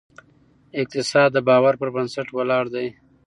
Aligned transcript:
اقتصاد 0.81 1.29
د 1.33 1.37
باور 1.47 1.73
پر 1.81 1.89
بنسټ 1.95 2.27
ولاړ 2.33 2.65
دی. 2.75 2.87